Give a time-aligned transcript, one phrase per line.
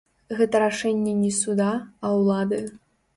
[0.37, 1.67] Гэта рашэнне не суда,
[2.09, 2.63] а ўлады.